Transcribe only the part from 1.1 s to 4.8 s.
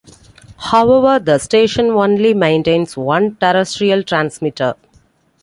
the station only maintains one terrestrial transmitter.